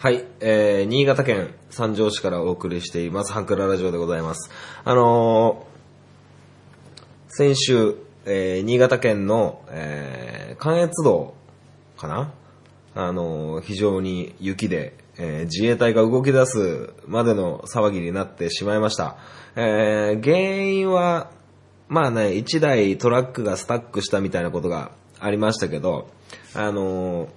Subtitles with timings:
[0.00, 4.48] はい、えー、新潟県三条市からお送りしています、ハンクララジオでございます。
[4.84, 11.34] あのー、先週、えー、新潟県の、えー、関越道
[11.96, 12.32] かな？
[12.94, 19.16] あのー、非常に雪で、えー、自衛隊が動き出すまでの騒ぎになってしまいました。
[19.56, 21.32] えー、原因は、
[21.88, 26.06] まあね、一台トラックがスタックしたみたいなことがありましたけど、
[26.54, 27.28] あのー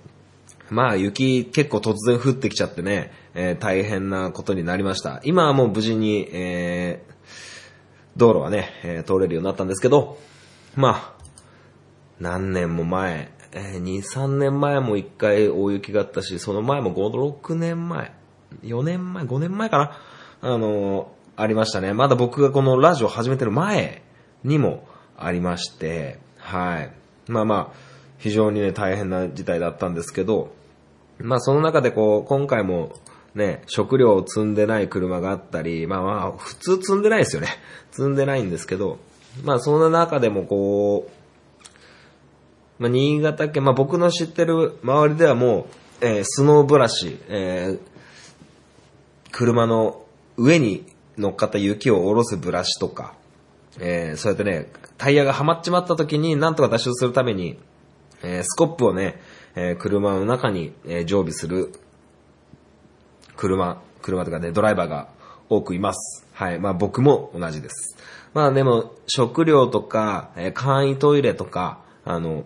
[0.72, 5.20] まあ雪結構突然降ってきちゃってね、えー大変なことになりました。
[5.26, 7.12] 今はもう無事に、えー
[8.16, 10.18] 道路はね、えー通れるようになったんですけど、
[10.76, 11.24] まあ、
[12.22, 18.14] 何年も前、えー2、3年前も1回大雪があったし、その前も5、6年前、
[18.64, 19.98] 4年前、5年前かな、
[20.42, 21.94] あのーありましたね。
[21.94, 24.04] まだ僕がこのラジオ始めてる前
[24.44, 26.94] にもありまして、はい。
[27.28, 27.76] まあまあ、
[28.20, 30.54] 非常にね、大変な事態だったんですけど、
[31.24, 32.96] まあその中でこう、今回も
[33.36, 37.48] ね、食料を積んでない車があったり、まあまあ、普通積んでないですよね。
[37.92, 39.00] 積んでないんですけど、
[39.44, 45.68] まあそんな中でもこう、まあ新潟県、まあ僕の知ってる周りではも
[46.02, 47.92] う、えースノーブラシ、えー
[49.34, 50.04] 車の
[50.36, 50.86] 上に
[51.18, 53.14] 乗っかった雪を下ろすブラシとか、
[53.80, 57.58] えーそうやってね、タイヤがはまっちまった時になんとか脱出するために、
[58.24, 59.22] えースコップをね、
[59.56, 61.72] えー車の中に、えー常備する
[63.36, 65.10] 車、車とかね、ドライバーが
[65.50, 66.28] 多くいます。
[66.34, 66.60] はい。
[66.60, 67.98] まあ僕も同じです。
[68.34, 72.46] まあでも、食料とか、えー簡易トイレとか、あの、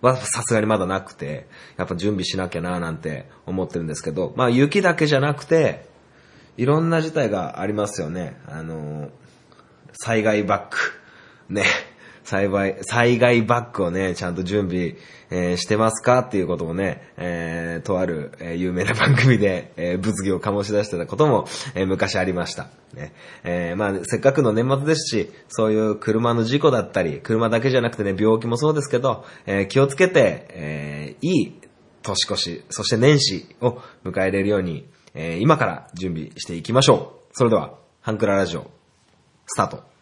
[0.00, 5.86] はさすがにまだなくて、やっぱ準備しなきゃななんて思ってるんですけど、まあ雪だけじゃなくて、
[6.56, 8.36] いろんな事態がありますよね。
[8.46, 9.10] あの、
[9.92, 11.54] 災害バッグ。
[11.54, 11.64] ね。
[12.24, 14.96] 災害、災害バッグをね、ちゃんと準備、
[15.30, 22.68] えーしてますかっていうこともね、えーとある、えー有名な番組で、え物議を醸し出してたことも、え昔ありました。
[22.94, 23.12] ね。
[23.44, 31.60] えーまあ、せっかくの年末ですし、そういう車の事故だったり、車だけじゃなくてね、病気もそうですけど、え気をつけて、えーいい
[32.02, 37.24] 年越し、そして年始を迎えれるように、え今から準備していきましょう。
[37.32, 38.70] それでは、ハンクララジオ、
[39.46, 39.93] スタート。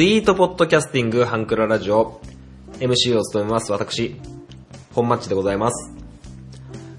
[0.00, 2.22] スイートポッドキャスティングハンクララジオ
[2.78, 4.18] MC を務めます私、
[4.94, 5.92] 本マッチでございます。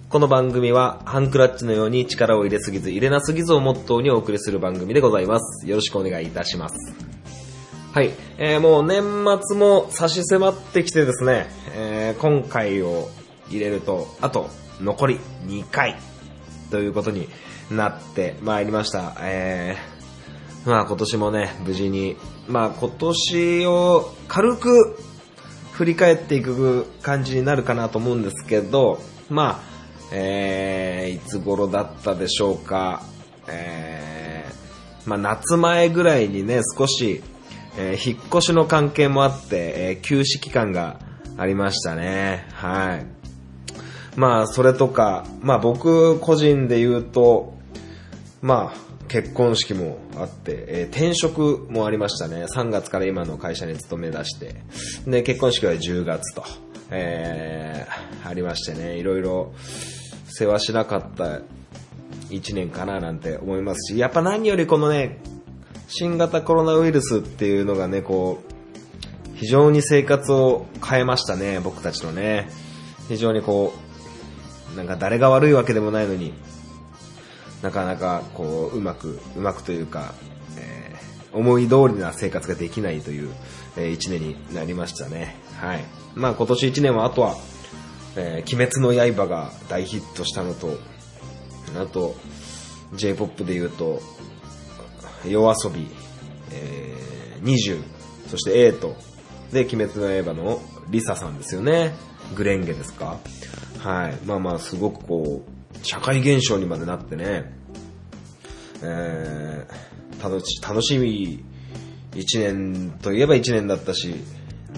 [0.08, 5.68] この番組はハンクラッチのように力を入れすぎず入れなすぎずをモットーにお送りする番組でございます。
[5.68, 6.76] よろしくお願いいたします。
[7.92, 9.02] はい、えー、もう年
[9.48, 13.10] 末も差し迫ってきてですね、えー、今回を
[13.50, 14.48] 入れると、あと
[14.80, 15.98] 残り2回
[16.70, 17.28] ということに
[17.72, 19.16] なってまいりました。
[19.22, 20.01] えー、
[20.66, 22.18] まあ今年もね、無事に、
[22.48, 25.00] まあ今年を軽く
[25.72, 29.00] 振り返っていく感じになるかなと思うんですけど、
[29.30, 29.72] まあ、
[30.12, 33.02] えー、いつ頃だったでしょうか、
[33.48, 37.24] えー、まあ夏前ぐらいにね、少し、
[37.78, 41.00] えー引っ越しの関係もあって、えー休止期間が
[41.38, 42.46] ありましたね。
[42.54, 43.06] はい。
[44.16, 47.58] まあ、それとか、まあ僕個人で言うと、
[48.42, 52.46] まあ、結婚式もあって、えー転職もありましたね。
[52.46, 54.56] 3月から今の会社に勤め出して。
[55.06, 56.46] で、結婚式は10月と、
[56.92, 59.54] えーありましてね、いろいろ
[60.28, 61.42] 世話しなかった
[62.30, 65.20] 1年かななんて思いますし、やっぱ何よりこのね、
[65.90, 72.48] 新型コロナウイルスっていうのがね、こう、非常に生活を変えましたね、僕たちのね。
[73.10, 73.74] 非常にこ
[74.74, 76.34] う、なんか誰が悪いわけでもないのに、
[77.62, 80.14] なかなかこう、うまく、うまくというか、
[80.58, 83.30] えー思い通りな生活ができないという、
[83.78, 85.38] えー一年になりましたね。
[85.58, 85.86] はい。
[86.14, 87.36] まあ今年一年はあとは、
[88.16, 90.78] えー鬼滅の刃が大ヒットしたのと、
[91.80, 92.16] あと、
[92.96, 94.02] J-POP で言うと、
[95.26, 95.88] 夜遊び、
[96.52, 97.82] えー、20、
[98.28, 98.96] そしてエイト、
[99.54, 101.94] で、鬼滅の刃のリサさんですよね。
[102.36, 103.20] グレンゲですか
[103.80, 104.18] はい。
[104.26, 107.52] まあまあ、すごくこう、社会現象にまでなってね、
[108.84, 111.44] えー、楽し、楽しみ
[112.16, 114.16] 一年といえば一年だったし、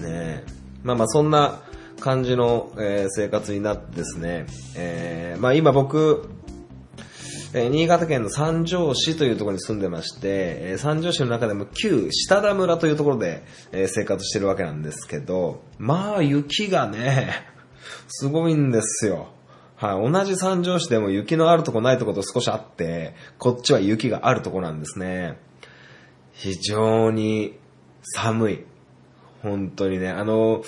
[0.00, 0.44] ね
[0.82, 1.62] まあまあそんな
[2.00, 4.46] 感じの、えー生活になってですね、
[4.76, 6.28] えーまあ今僕、
[7.54, 17.32] えー新潟県の三条市というところに住んでまして、えー三条市の中でも旧下田村というところで、えー生活してるわけなんですけど、まあ雪がね、
[18.08, 19.28] すごいんですよ。
[19.76, 25.38] はい、同じ三条市でも雪のあるとこないとこと少しあって、こっちは雪があるとこなんですね。
[26.32, 27.58] 非常に
[28.02, 28.64] 寒い。
[29.42, 30.62] 本当にね、あの、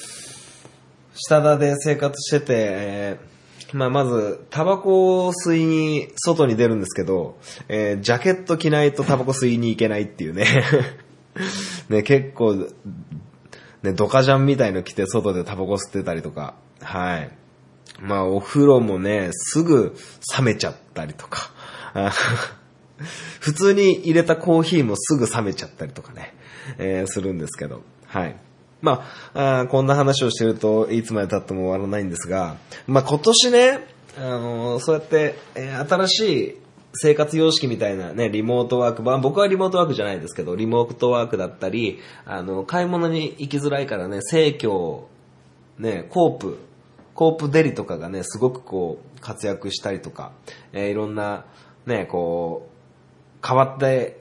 [1.14, 3.36] 下田で生活してて、えー
[3.72, 7.38] まあ、まず、タバコを吸いに外に出るんですけど、
[7.68, 10.46] えージャケット着ないとタバコ吸いに行けないっていうね。
[11.88, 12.54] ね、結構、
[13.82, 17.30] ね、ドカジャンみたいの着て外でタバコ吸ってたりとか、はい。
[18.00, 19.96] まあ、お風呂もね、すぐ
[20.38, 21.50] 冷めちゃったりとか、
[23.40, 26.34] 普通に入れたコーヒーもすぐ冷めちゃったりとかね、
[26.78, 28.36] えーするんですけど、はい。
[28.82, 29.04] ま
[29.34, 32.56] ああこんな話をしてるといつまで経っても終わらないんですが、
[32.86, 33.86] まあ今年ね、
[34.18, 36.56] あのーそうやって、えー新しい
[36.98, 45.08] 生活様式みたいなね、リモートワーク、まあ僕はリモートワークじゃないですけど、リモートワークだったり、あの、買い物に行きづらいからね、生協、
[45.78, 46.58] ね、コープ、
[47.16, 50.32] コープデリとかがね、すごくこう、活躍したりとか、
[50.72, 51.46] えーいろんな、
[51.86, 52.68] ね、こ
[53.42, 54.20] う、変わって、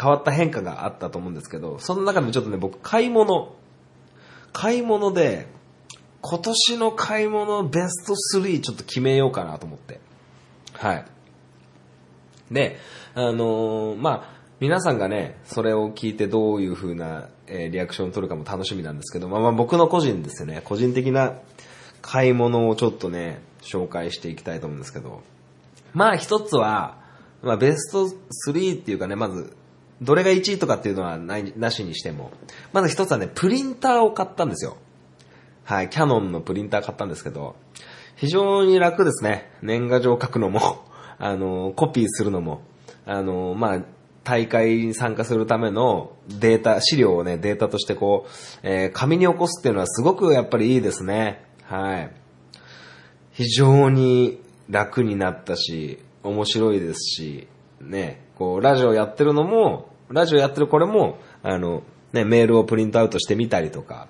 [0.00, 3.54] 変わった変化があったと思うんですけど、その中でもちょっとね、僕、買い物、
[4.52, 5.48] 買い物で、
[6.20, 10.00] 今年の買い物ベスト3ちょっと決めようかなと思って。
[10.74, 11.04] はい。
[12.52, 12.76] で、
[13.14, 21.34] あのーまあ、皆さんがね、それを聞いてどういう風な、えーリアクションを取るかも楽しみなんですけど、まあ、まあ僕の個人ですよね、個人的な
[22.10, 25.22] 買い物をちょっとね、紹介していきたいと思うんですけど、
[25.92, 26.96] まあ一つは、
[27.42, 29.54] まあベスト3っていうかね、まず、
[30.00, 32.30] どれが1位とかっていうのはない、なしにしても、
[32.72, 34.78] まず一つはね、プリンターを買ったんですよ。
[35.64, 37.56] はい、キャノンのプリンター買ったんですけど、
[38.16, 39.52] 非常に楽ですね。
[39.60, 40.86] 年賀状書くのも、
[41.20, 42.62] あの、コピーするのも、
[43.04, 43.82] あの、まあ、
[44.24, 48.30] 大会に参加するためのデータ、資料をね、データとしてこう、
[48.62, 51.47] えー紙に起こすっていうのはすごくやっぱりいいですね。
[51.68, 52.10] はい。
[53.32, 57.46] 非常に楽になったし、面白いですし、
[57.80, 61.82] ね、こう、ラジオやってるのも、ラジオやってるこれも、あの、
[62.12, 64.08] ね、メールをプリントアウトしてみたりとか、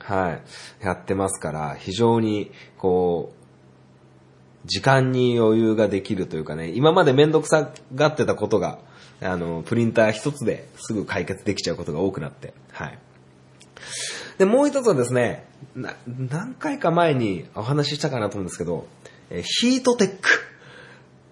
[0.00, 0.40] は
[0.82, 3.42] い、やってますから、非常に、こう、
[4.66, 8.78] 時間に余裕ができるというかね、今までめんどくさがってたことが、
[9.20, 12.98] あの、プリンター一つですぐ解決できちゃうことが多くなって、はい。
[14.38, 18.86] で、もう一つはですね、な何回か前にお話ししたかなと思うんですけど、
[19.30, 20.28] えヒートテック。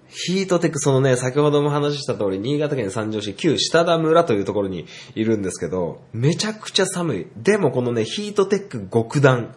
[0.09, 7.27] ヒートテック、そのね、先ほども話した通り、新潟県三条市旧下田村というところにいるんですけど、めちゃくちゃ寒い。
[7.37, 9.55] でもこのね、ヒートテック極暖、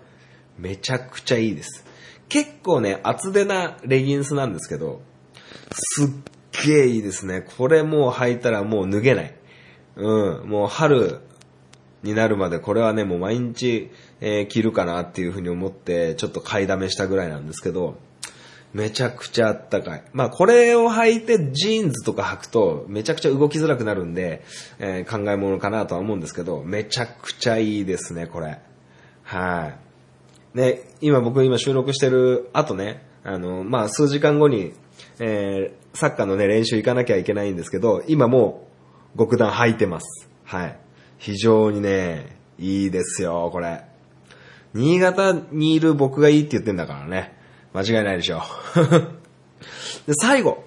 [0.58, 1.86] めちゃくちゃいいです。
[2.30, 5.02] 結構ね、厚手なレギンスなんですけど、
[5.72, 6.10] すっ
[6.66, 7.46] げえいいですね。
[7.58, 9.36] これもう履いたらもう脱げない。
[9.96, 11.22] うん、もう春
[12.04, 13.90] になるまでこれはね、もう毎日、
[14.22, 17.98] えー着るかなっていうふうに思って、ちょっと買いだめしたぐらいなんですけど、
[18.74, 20.04] めちゃくちゃあったかい。
[20.14, 24.44] まあこれを履いてジーンズとか履くとめちゃくちゃ動きづらくなるんで、
[24.80, 28.60] えー考え物かなとは思うんですけど、めちゃくちゃいいですね、これ。
[29.24, 29.74] は
[30.56, 30.58] い。
[30.58, 34.74] ね、今僕今収録してる後ね、あの、まあ数時間後に、
[35.20, 38.68] えーサッカーのね、練習行かなきゃいけないんですけど、今も
[39.16, 40.28] う極暖履いてます。
[40.44, 40.80] はい。
[41.24, 43.86] 非常にね、いいですよ、これ。
[44.74, 47.34] 新潟にいる僕がいいって言ってんだからね。
[47.74, 48.42] 間違いないでしょ
[48.76, 48.80] う。
[50.06, 50.66] で、最後。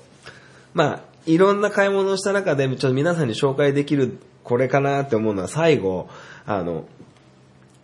[0.73, 6.09] まあ、いろんな買い物をした中で、ちょっと皆さんに紹介できるこれかなって思うのは最後、
[6.47, 6.87] あの、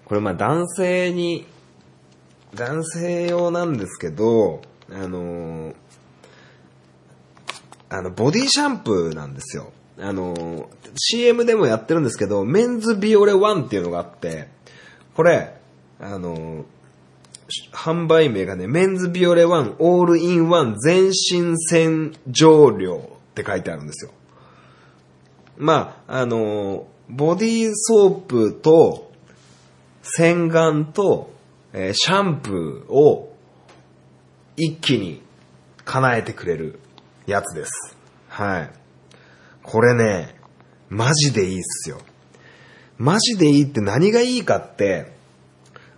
[0.07, 1.47] これまあ男性に、
[2.55, 5.75] 男性用なんですけど、あの、
[7.91, 9.73] あの、ボディシャンプーなんですよ。
[9.99, 14.49] あの、CM でもやってるんですけど、メンズビオレワンっていうのがあって、
[15.15, 15.55] これ、
[16.01, 16.65] あの、
[17.73, 24.13] 販売名がね、メンズビオレワンオールインワン全身洗浄料って書いてあるんですよ。
[25.59, 29.13] まあ、あの、ボディーソープと
[30.03, 31.31] 洗顔と、
[31.75, 33.35] えーシャンプーを
[34.57, 35.23] 一気に
[35.85, 36.79] 叶えてくれる
[37.27, 37.97] やつです。
[38.29, 38.82] はい。
[39.63, 40.35] これね、
[40.89, 41.99] マジでいいっすよ。
[42.99, 45.13] マジでいいって何がいいかって、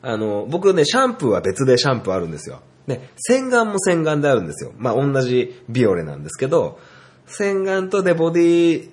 [0.02, 2.60] あの、僕ね、シャンプーは別でシャンプーあるんですよ。
[2.86, 4.72] で、洗顔も洗顔であるんですよ。
[4.76, 6.78] まあ、同じビオレなんですけど、
[7.26, 8.90] 洗顔とでボディ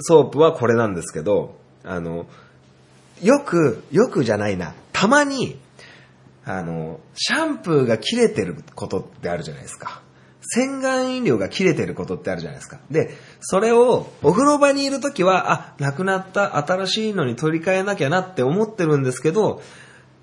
[0.00, 2.26] ソープはこれなんですけど、あの、
[3.22, 4.74] よく、よくじゃないな。
[4.92, 5.58] たまに、
[6.44, 10.02] あの、シャンプーが切れてることってあるじゃないですか。
[10.48, 12.78] 洗顔飲料が切れてることってあるじゃないですか。
[12.90, 19.62] で、それをお風呂場にいるときは、あ、なくなった新しいのに取り替えなきゃなって思ってるんですけど、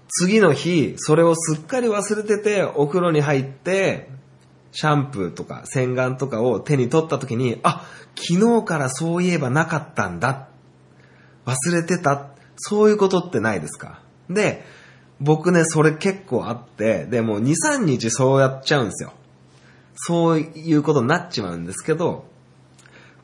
[0.07, 4.09] 次の日、それをすっかり忘れてて、お風呂に入って、
[4.71, 10.47] シャンプーとか洗顔とかを手に取ったときに、あ、昨日からそういえばなかったんだ。
[11.45, 12.29] 忘れてた。
[12.55, 14.63] そういうことってないですかで、
[15.19, 19.13] 僕ね、それ結構あって、で、もう2、3日そうやっちゃうんですよ。
[19.95, 22.25] そういうことになっちまうんですけど、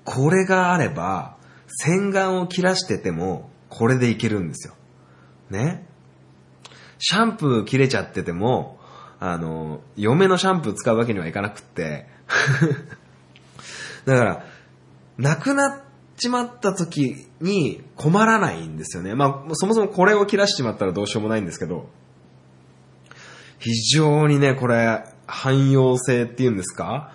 [0.03, 4.73] これがあれば、洗顔を切らしてても、これでいけるんですよ。
[5.49, 5.85] ね？
[6.97, 8.79] シャンプー切れちゃってても、
[9.19, 12.07] あの、嫁のシャンプー使うわけにはいかなくって、
[14.05, 14.45] だから、
[15.17, 15.79] なくなっ
[16.17, 19.15] ちまった時に困らないんですよね。
[19.15, 21.89] まあ、そもそもこれを切らしちまったらどうしようもないんですけど、
[23.59, 27.11] 非常にね、これ、汎用性っていうんですか？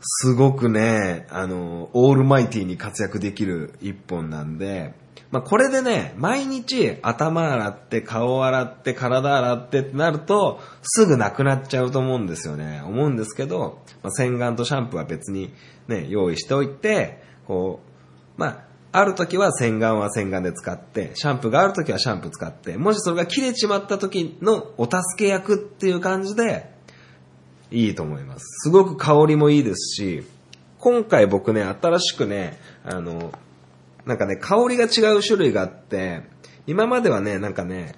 [0.00, 4.94] すごくね、あの、オールマイティに活躍できる一本なんで、
[5.32, 12.80] まあ、これでね、毎日頭洗って、顔洗って、体洗ってってなると、すぐなくなっちゃうと思うんですよね。
[12.86, 15.52] 思うんですけど、まあ、洗顔とシャンプーは別に
[15.88, 17.80] ね、用意しておいて、こ
[18.36, 26.75] う、まあ、ある時は洗顔は洗顔で使って、シャンプーがある時はシャンプー使って、もしそれが切れちまった時のお助け役っていう感じで、
[27.70, 28.44] いいと思います。
[28.64, 30.24] すごく香りもいいですし、
[30.78, 33.32] 今回僕ね、新しくね、あの、
[34.04, 36.22] なんかね、香りが違う種類があって、
[36.66, 37.94] 今まではね、なんかね、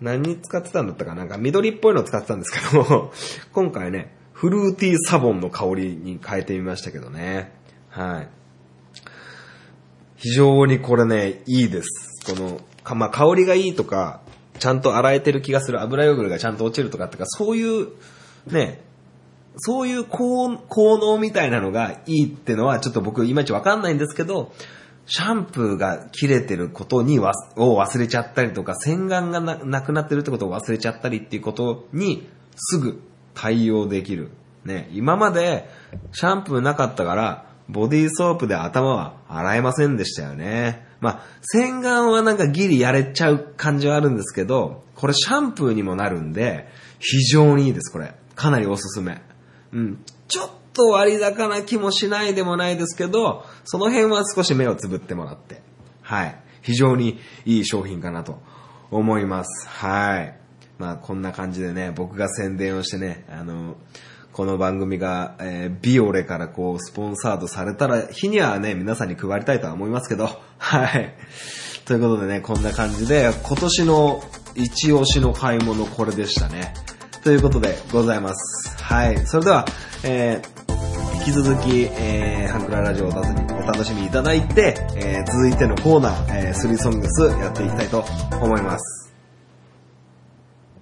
[0.00, 3.12] 何使ってたんだったかなんか緑っぽいの使ってたんですけど、
[3.52, 7.52] 今回ね、フルーティーサボンの香りに変えてみましたけどね。
[7.88, 8.28] はい。
[10.16, 12.34] 非常にこれね、いいです。
[12.34, 14.20] この、かまあ、香りがいいとか、
[14.58, 17.88] ちゃんと洗えてる気がする油汚れがちゃんと落ちるとかってか、そういう
[18.46, 18.82] ね、
[19.56, 24.52] そういう効能みたいなのがいいってのはちょっと僕いまいちわかんないんですけど、
[25.06, 33.00] シャンプーが切れてることにわを忘れちゃったりとか、洗顔がなくなってるってことを忘れちゃったりっていうことにすぐ
[33.34, 34.30] 対応できる。
[34.64, 35.68] ね、今まで
[36.12, 40.86] シャンプーなかったから、ボディーソープで頭は洗えませんでしたよね。
[41.00, 48.14] まあ、洗顔はなんかギリやれちゃう感じはあるんですけど、これシャンプーにもなるんで、非常にいいです、これ。
[48.34, 49.20] かなりおすすめ。
[49.72, 50.04] うん。
[50.28, 55.62] ちょっと割高な気もしないでもないですけど、その辺は少し目をつぶってもらって。
[56.02, 56.36] はい。
[56.62, 58.40] 非常にいい商品かなと
[58.90, 59.68] 思います。
[59.68, 60.38] はい。
[60.78, 63.76] まあこんな感じでね、僕が宣伝をしてね、あの、
[64.32, 71.14] この番組が、えー、ビオレからこう、スポンサードされたら、日にはね、皆さんに配りたいとは思いますけど、はい。
[71.84, 74.24] ということでね、こんな感じで、今年の
[74.56, 76.74] 一押しの買い物これでしたね。
[77.24, 78.76] ということでございます。
[78.82, 79.26] はい。
[79.26, 79.64] それでは、
[80.04, 83.12] えー、引き続き、えー、ハンクララジオをお
[83.66, 88.04] 楽しみいただいて、えー、続いてのコーナー、えー、スリーソングスやっていきたいと
[88.42, 89.14] 思います。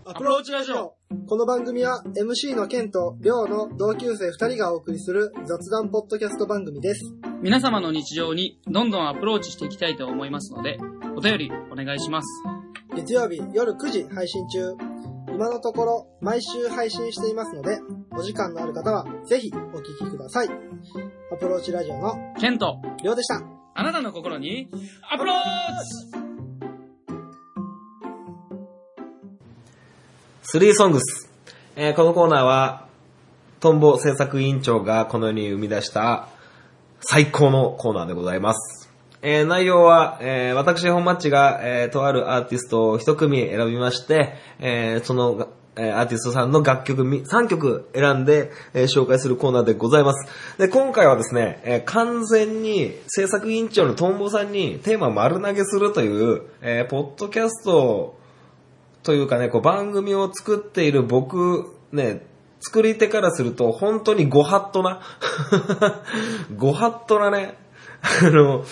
[0.04, 0.96] アプローチラジオ
[1.28, 7.14] この番組は MC のケンとリョウの同級生2人がお送りする雑談ポッドキャスト番組です。
[7.40, 10.76] 皆様の日常にどんどんアプローチしていきたいと思いますので、
[11.16, 12.26] お便りお願いします。
[12.96, 14.91] 月曜日夜9時配信中。
[15.42, 17.80] 今のところ毎週配信していますので、
[18.12, 20.48] お時間のある方はぜひお聞きください。
[21.32, 23.42] アプローチラジオのケント、りょうでした。
[23.74, 24.68] あなたの心に
[25.10, 25.42] アプローチ
[30.42, 31.28] スリーソングス。
[31.74, 32.86] えー、このコーナーは、
[33.58, 36.28] トンボ制作委員長がこの世に生み出した
[37.00, 38.81] 最高のコーナーでございます。
[39.24, 50.58] えー、内容は、えー、私本マッチが、えー、とあるアーティストを一組選びまして、えー、その、え、アーティストさんの楽曲3曲選んで、え、紹介するコーナーでございます。
[50.58, 58.18] で、今回はですね、え、完全に制作委員長のトンボさんにテーマ丸投げするという、え、ポッドキャスト
[59.04, 62.26] というかね、こう番組を作っている僕、ね、
[62.60, 65.00] 作り手からすると本当にご法度な、
[66.56, 67.56] ご法度なね、
[68.02, 68.64] あの、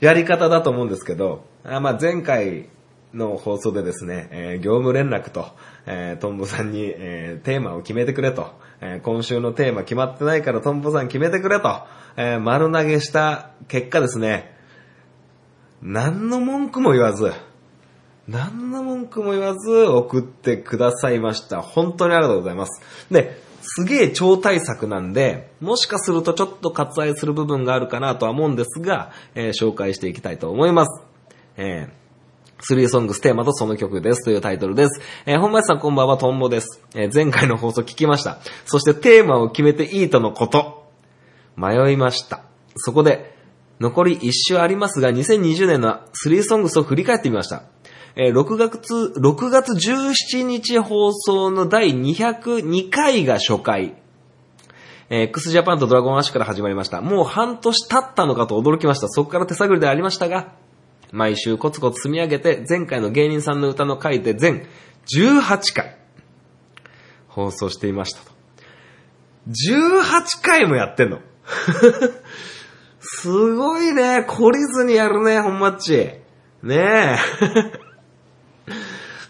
[0.00, 2.68] やり方だと思うんですけど、あまあ前回
[3.14, 5.48] の放送でですね、えー、業務連絡と、
[5.86, 11.82] えー、トンボさんに、えー、テーマを決めてくれと、え、今週のテーマ決まってないからトンボさん決めてくれと、
[12.16, 14.56] え、丸投げした結果ですね、
[15.82, 17.32] 何の文句も言わず、
[18.28, 21.62] 何の文句も言わず送ってくださいました。
[21.62, 22.80] 本当にありがとうございます。
[23.10, 31.02] で、すげえ超大作なんで、もしかするとちょっと割愛する部分があるかなとは思うんですが、えー、紹介していきたいと思います。
[31.56, 32.00] えー、
[32.60, 35.00] スリーソングステーマとその曲ですというタイトルです。
[35.26, 36.82] えー本町さんこんばんは、トンボです。
[36.94, 38.38] えー前回の放送聞きました。
[38.64, 40.90] そしてテーマを決めていいとのこと。
[41.56, 42.42] 迷いました。
[42.76, 43.36] そこで、
[43.80, 47.64] 残り1週ありますが、2020年のスリーソングスを振り返ってみました。
[48.16, 53.96] えー6月、6月17日放送の第202回が初回。
[55.08, 57.00] えー x ジャパンとドラゴンアッシュから始まりました。
[57.00, 59.08] もう半年経ったのかと驚きました。
[59.08, 60.52] そこから手探りでありましたが、
[61.12, 64.66] 毎週コツコツ積み上げて、前回の芸人さんの歌の回で全
[65.06, 65.96] 18回
[67.28, 68.30] 放送していましたと。
[69.48, 71.18] 18回もやってんの？
[73.00, 74.24] すごいね。
[74.28, 76.10] 懲りずにやるね、ほんまっち。
[76.62, 77.16] ねえ。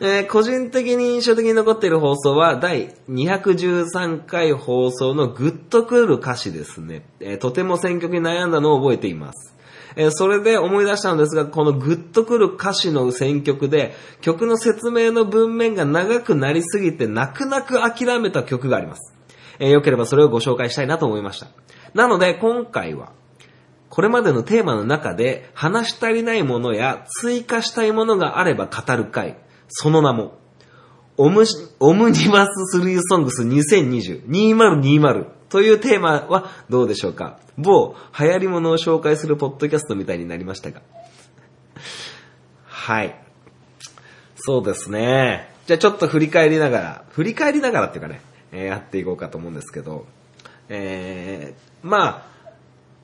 [0.02, 7.04] えー個人的に印象的に残っている放送は第213回放送のグッとくる歌詞ですね。
[7.20, 9.54] えーとても選曲に悩んだのを覚えています。
[9.96, 19.14] えーそれで思い出したのですが、このグッとくる歌詞の選曲で、曲の説明の文面が長くなりすぎて泣く泣く諦めた曲があります。
[19.58, 21.48] えーよければそれをご紹介したいなと思いました。
[21.92, 23.12] なので今回は、
[23.90, 29.36] これまでのテーマの中で話し足りないものや追加したいものがあれば語る会。
[29.70, 30.38] その名も、
[31.16, 31.44] オム
[31.80, 37.38] オムニバススリーソングス2020、2020というテーマはどうでしょうか？
[37.58, 40.82] 某流行り物を紹介するポッドキャストみたいになりましたが。
[42.66, 43.20] はい。
[44.36, 45.52] そうですね。
[45.66, 48.20] じゃあちょっと振り返りながら、振り返りながらっていうかね、
[48.52, 50.06] えーやっていこうかと思うんですけど、
[50.68, 52.26] えー、ま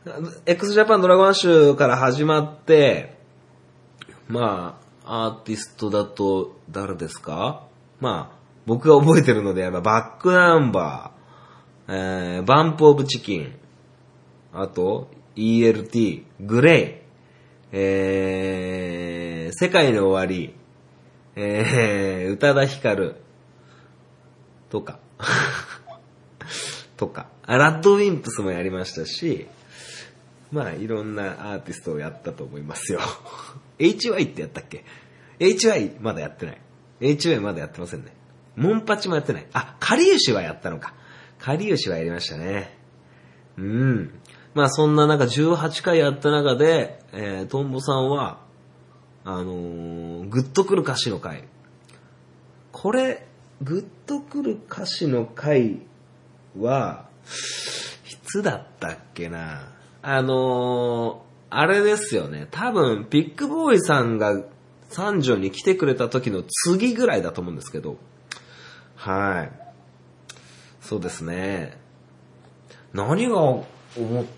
[0.06, 0.11] あ、
[0.46, 3.18] x ジャパンドラゴンアッシュから始まって、
[4.28, 7.67] まあ、アーティストだと誰ですか？
[8.01, 8.37] まあ、
[8.67, 13.55] 僕が覚えてるのであれば、バックナンバー、えー、バンプオブチキン、
[14.53, 17.07] あと、ELT、グレイ、
[17.73, 20.55] えー、世界の終わり、
[21.37, 23.17] えー、宇多田ヒカル、
[24.69, 24.99] とか、
[26.97, 29.47] とか、ラッドウィンプスもやりましたし、
[30.51, 33.01] まあ、いろんなアーティストをやったと思いますよ。
[33.78, 34.85] HY ってやったっけ
[35.38, 36.61] ?HY まだやってない。
[37.00, 38.16] HY まだやってませんね。
[38.56, 39.47] モンパチもやってない。
[39.52, 40.95] あ、カリウシはやったのか。
[41.38, 42.77] カリウシはやりましたね。
[43.59, 44.20] うん。
[44.55, 48.40] まあそんな中18回やった中で、えー、トンボさんは、
[49.24, 51.44] あのー、グッとくる歌詞の回。
[52.72, 53.27] これ、
[53.61, 55.81] グッとくる歌詞の回
[56.59, 57.29] は、い
[58.24, 59.72] つだったっけな。
[60.01, 62.48] あのー、あれですよね。
[62.50, 64.42] 多分、ビッグボーイさんが
[64.88, 67.96] 三条に来てくれた時の次ぐらいだと思うんですけど。
[68.96, 69.52] はい。
[70.80, 71.78] そうですね。
[72.92, 73.62] 何が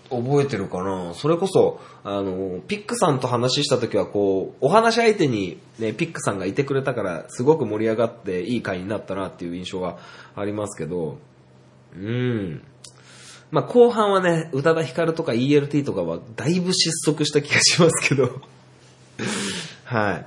[0.09, 1.13] 覚えてるかな？
[1.13, 9.97] それこそ、あの、ピックさんと話した時はこう、お話し相手にね、ピックさんがいてくれたから、すごく盛り上がっていい回になったなっていう印象が
[10.35, 11.17] ありますけど、
[11.95, 12.63] うん。
[13.51, 18.41] まあ、後半はね、宇多田ヒカルとか ELT とかはだいぶ失速した気がしますけど。
[19.85, 20.25] はい。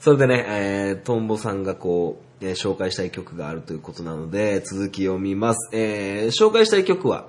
[0.00, 5.70] それでね、えー、トンボさんがこう、えー紹介したい曲があるということなので、続き読みます。
[5.72, 7.26] えー、紹介したい曲は、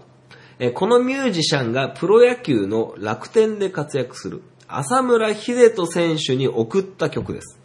[0.59, 7.59] えーこのミュージシャンがプロ野球の楽天で活躍する、浅村秀人選手に送った曲です。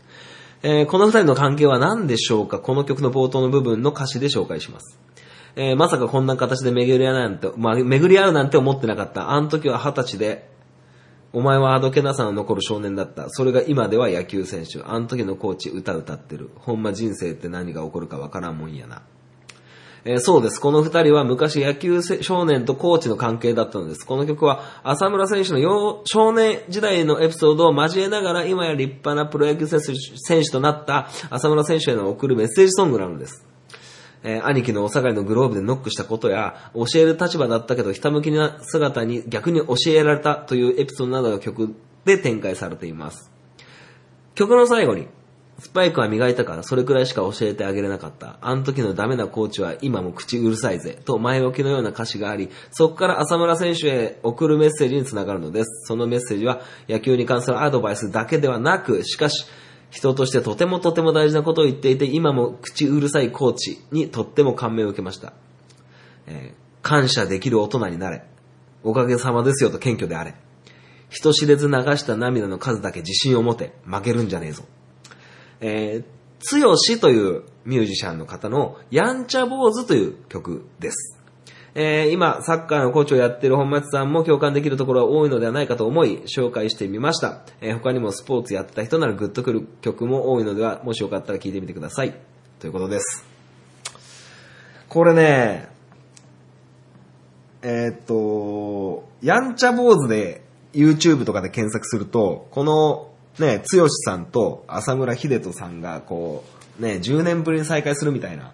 [0.63, 2.59] えーこの二人の関係は何でしょうか？
[2.59, 4.99] この曲の冒頭の部分の歌詞で紹介します。
[5.57, 9.31] えーまさかこんな形で巡り合うなんて、まあ、巡り合うなんて思ってなかった。
[9.31, 10.51] あの時は二十歳で、
[11.33, 13.31] お前はあどけなさの残る少年だった。
[13.31, 14.83] それが今では野球選手。
[14.83, 16.51] あの時のコーチ歌歌ってる。
[16.57, 19.03] ほんま人生って何が起こるかわからんもんやな。
[20.05, 20.61] えーそうです。
[20.61, 24.05] この二人は昔野球少年とコーチの関係だったのです。
[24.05, 29.81] この曲は浅村選手の少年時代のエピソードを交えながら今や立派なプロ野球選
[30.43, 33.50] 手となった浅村選手への送るメッセージソングなのです。
[34.23, 43.31] えー兄貴のお下がりのグローブでノックしたことや、教える立場だったけど、ひたむきな姿に逆に教えられたというエピソードなどが曲で展開されています。
[44.35, 45.09] 曲の最後に、
[45.59, 48.39] スパイクは磨いたからそれくらいしか教えてあげれなかった。
[48.41, 50.99] あの時のダメなコーチは今も口うるさいぜ。
[51.05, 55.87] と前置きのような歌詞があり、そこから浅村選手へ送るメッセージにつながるのです。
[55.87, 59.47] そのメッセージは野球に関するアドバイスだけではなく、しかし、
[59.91, 65.33] 人としてとてもとても大事なことを言っていて、今も口うるさいコーチにとっても感銘を受けました。
[66.27, 68.25] えー感謝できる大人になれ。
[68.83, 70.35] おかげさまですよと謙虚であれ。
[71.09, 73.73] 人知れず流した涙の数だけ自信を持て。
[73.85, 74.65] 負けるんじゃねえぞ。
[75.61, 76.05] えー、
[76.39, 81.20] つよしというミュージシャンの方のやんちゃ坊主という曲です。
[81.75, 87.43] えー今、サッカーのコーチをやっている本町さんも共感できるところが多いのではないかと思い、紹介してみました。
[87.61, 92.15] えー他にもスポーツやった人ならグッとくる曲も多いのでは、もしよかったら聴いてみてください。
[92.59, 93.25] ということです。
[94.89, 95.69] これね、
[97.63, 106.45] えーっと、やんちゃ坊主で YouTube とかで検索すると、このね、剛さんと浅村秀人さんがこ
[106.79, 108.53] う、ね、10年ぶりに再会するみたいな、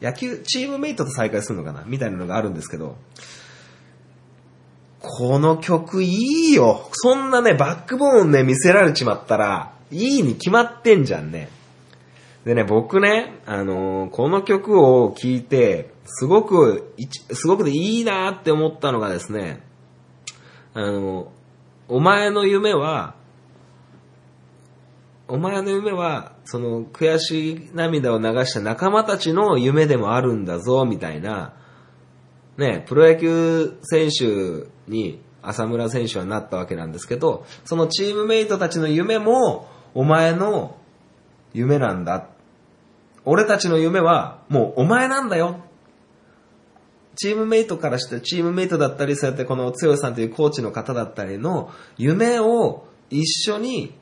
[0.00, 2.96] 野球、チームメイトと再会するのかなみたいなのがあるんですけど、
[5.00, 6.88] この曲いいよ。
[6.92, 11.48] そんなね、バックボーンね、見せられちまったら、いいに決まってんじゃんね。
[12.44, 16.94] でね、僕ね、あのーこの曲を聴いて、すごく、
[17.32, 19.60] すごくでいいなって思ったのがですね、
[20.74, 21.32] あの、
[21.88, 23.14] お前の夢は、
[25.28, 31.54] お前の夢は、その悔しい涙を流した仲間たちの夢でもあるんだぞ、みたいな、
[32.56, 40.76] ね、プロ野球選手に浅村選手はなったわけなんですけど、そのチームメイトたちの夢も、お前の
[41.52, 42.28] 夢なんだ。
[43.26, 45.60] 俺たちの夢は、もうお前なんだよ。
[47.16, 53.92] チームメイトからして、チームメイトだったり、そうやってこの剛さんというコーチの方だったりの夢を一緒に、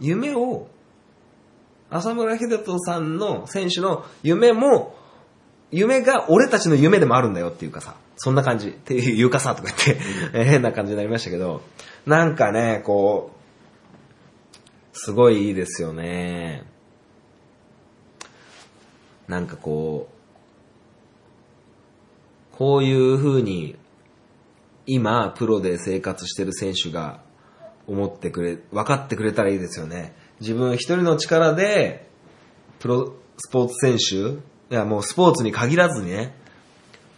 [0.00, 0.68] 夢を、
[1.90, 4.94] 浅村秀人さんの選手の夢も、
[5.70, 8.68] 夢が俺たちの夢でもあるんだよっていうかさ、そんな感じ。
[8.68, 11.62] っていう、かさとか言って、えー変な感じになりましたけど、
[12.06, 13.42] なんかね、こう、
[14.96, 16.64] すごいいいですよね。
[19.26, 20.08] なんかこ
[22.52, 23.76] う、こういう風に、
[24.86, 27.21] 今、プロで生活してる選手が
[27.92, 30.14] 思ってくれ、分かってくれたらいいですよね。
[30.40, 32.08] 自分一人の力で、
[32.78, 34.38] プロスポーツ選手、
[34.74, 36.34] いやもうスポーツに限らずにね、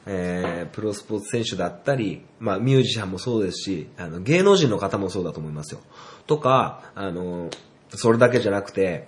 [0.06, 5.80] えープロスポーツ選手だったり、まあミュージシャンもそうですし、あの芸能人の方もそうだと思いますよ。
[6.26, 7.50] とか、あの、
[7.90, 9.06] それだけじゃなくて、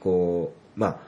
[0.00, 1.00] こう、まあ、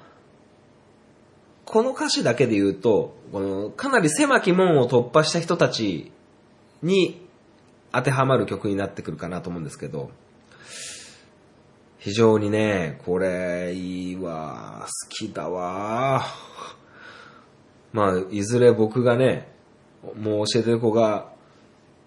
[1.64, 6.12] この歌詞だけで言うと、このかなり狭き門を突破した人たち
[6.82, 7.23] に
[7.94, 10.10] 当てはまる曲になってくるかなと思うんですけど、
[11.98, 16.24] 非常にね、これいいわ、好きだわ。
[17.92, 19.48] まあ、いずれ僕がね、
[20.20, 21.32] もう教えてる子が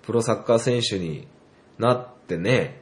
[0.04, 1.26] プロサッカー選手に
[1.80, 2.82] なってね、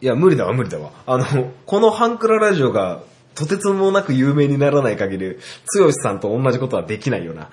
[0.00, 0.92] いや、無理だわ、無理だわ。
[1.06, 3.02] あの、このハンクララジオが
[3.34, 7.50] とてつもなく有名にならない限り、つよしさんと同じことはできないよな。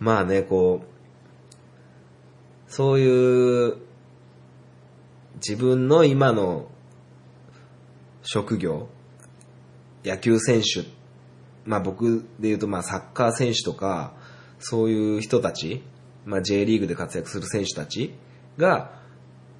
[0.00, 3.76] まあね、こう、そういう、
[5.36, 6.68] 自分の今の
[8.22, 8.88] 職業、
[10.04, 10.84] 野球選手、
[11.64, 14.14] まあ僕で言うとまあサッカー選手とか、
[14.58, 15.82] そういう人たち、
[16.24, 18.14] まあ J リーグで活躍する選手たち
[18.56, 18.98] が、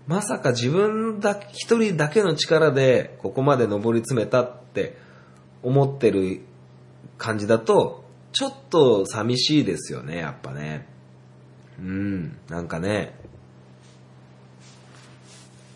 [0.06, 4.96] まさか自分だ、一人だけの力でここまで上り詰めたって
[5.62, 6.40] 思ってる
[7.18, 10.86] 感じだと、ちょっと寂しいですよね、やっぱね。
[11.78, 13.14] うん、なんかね、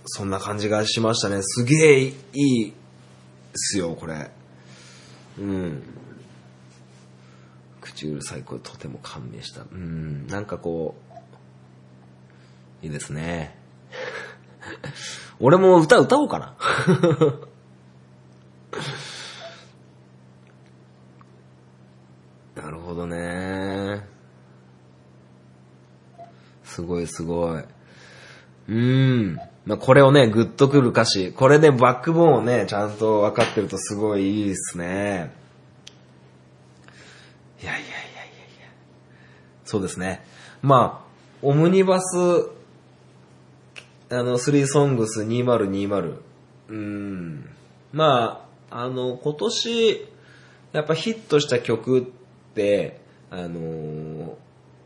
[0.07, 1.43] そんな感じがしましたね。
[1.43, 2.73] すげえいいっ
[3.55, 4.31] すよ、これ。
[5.39, 5.83] うん。
[7.81, 9.63] 口うるさい声とても感銘した。
[9.63, 10.97] うん、なんかこ
[12.83, 13.57] う、いいですね。
[15.41, 16.57] 俺も歌歌おうかな。
[22.55, 24.07] なるほどね。
[26.65, 27.63] すごいすごい。
[27.63, 29.41] うーん。
[29.65, 31.33] まあ、これをね、グッとくる歌詞。
[31.33, 35.33] これでバックボーンをね、ちゃんと分かってるとすごいいいですね。
[37.63, 37.87] いやいやいやいやい
[38.61, 38.69] や。
[39.65, 40.25] そうですね。
[40.63, 41.13] まあ、
[41.43, 42.17] オムニバス、
[44.11, 46.17] あの、スリーソングス2020。
[46.69, 47.49] うん。
[47.93, 50.09] まあ、あの、今年、
[50.73, 52.13] やっぱヒットした曲、
[53.31, 54.35] あのー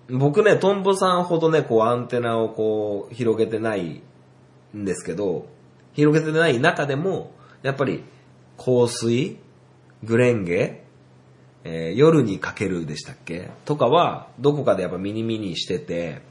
[0.09, 4.03] 僕ね、トンボさんほどね、こうアンテナをこう広げてない
[4.77, 5.49] んですけど、
[5.95, 8.05] 広げてない中でも、やっぱり
[8.57, 9.37] 香水、
[10.05, 10.85] グレンゲ、
[11.65, 13.51] えー夜にかけるでしたっけ？
[13.65, 16.23] とかは、どこかでやっぱミニミニしてて、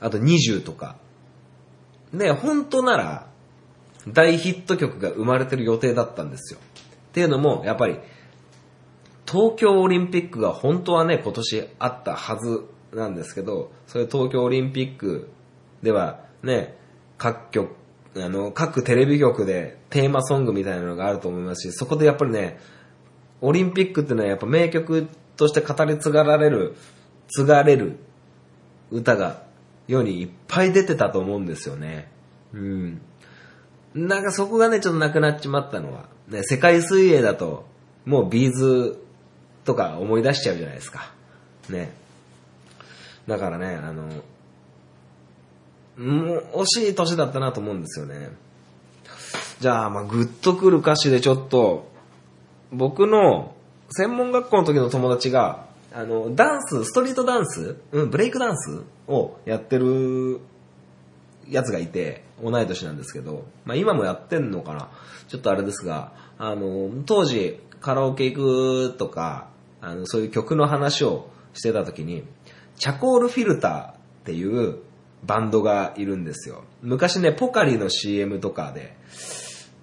[0.00, 0.96] あと20とか。
[2.12, 3.26] ね、本当なら、
[4.06, 6.60] 大ヒット曲が生まれてる予定だったんですよ。
[6.60, 7.98] っていうのも、やっぱり、
[9.30, 15.28] 東京オリンピックが本当はね、今年あったはずなんですけど、そういう東京オリンピック
[15.82, 16.78] ではね、
[17.18, 17.76] 各局、
[18.16, 22.58] あの、各テレビ局でテーマソングみたいなのがあると思いますし、そこでやっぱりね、
[23.40, 26.74] オリンピックってのはやっぱ名曲として語り継がれる、
[27.28, 27.98] 継がれる
[28.90, 29.42] 歌が
[29.86, 32.10] 世にいっぱい出てたと思うんですよね。
[32.54, 33.00] うん。
[33.94, 37.66] なんかそこがね、ちょっとなくなっちまったのは、ね、世界水泳だと、
[38.04, 38.98] もうビーズ
[39.68, 41.12] とか思い出しちゃうじゃないですか。
[41.68, 41.92] ね。
[43.26, 44.04] だからね、あの、
[45.98, 48.30] もう惜しい年だったなと思うんですよね。
[49.60, 51.90] じゃあ、まあ、グッとくる歌詞でちょっと、
[52.72, 53.54] 僕の
[53.90, 60.40] 専門学校の時の友達が、あの、ダンス、ストリートダンスうん、ブレイクダンスをやってる
[61.46, 64.88] やつがいて、同い年なんですけど、まあ今もやってんのかな
[65.28, 69.48] ちょっとあれですが、あの、当時カラオケ行くとか、
[69.80, 72.24] あの、そういう曲の話をしてた時に、
[72.76, 74.78] チャコールフィルターっていう
[75.24, 76.64] バンドがいるんですよ。
[76.82, 78.96] 昔ね、ポカリの CM とかで、